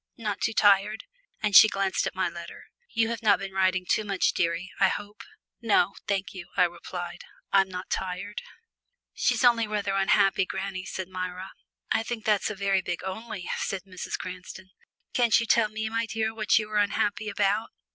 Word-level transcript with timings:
Not 0.17 0.41
too 0.41 0.53
tired," 0.53 1.03
and 1.43 1.55
she 1.55 1.67
glanced 1.67 2.07
at 2.07 2.15
my 2.15 2.27
letter. 2.27 2.63
"You 2.89 3.09
have 3.09 3.21
not 3.21 3.37
been 3.37 3.51
writing 3.51 3.85
too 3.87 4.03
much, 4.03 4.33
dearie, 4.33 4.71
I 4.79 4.87
hope?" 4.89 5.21
"No, 5.61 5.93
thank 6.07 6.33
you," 6.33 6.47
I 6.57 6.63
replied, 6.63 7.23
"I'm 7.51 7.69
not 7.69 7.91
tired." 7.91 8.41
"She's 9.13 9.43
only 9.43 9.67
rather 9.67 9.93
unhappy, 9.93 10.47
granny," 10.47 10.85
said 10.85 11.07
Myra. 11.07 11.51
"I 11.91 12.01
think 12.01 12.25
that's 12.25 12.49
a 12.49 12.55
very 12.55 12.81
big 12.81 13.03
'only,'" 13.03 13.47
said 13.59 13.83
Mrs. 13.83 14.17
Cranston. 14.17 14.71
"Can't 15.13 15.39
you 15.39 15.45
tell 15.45 15.69
me, 15.69 15.87
my 15.87 16.07
dear, 16.07 16.33
what 16.33 16.57
you 16.57 16.67
are 16.71 16.77
unhappy 16.77 17.29
about?" 17.29 17.69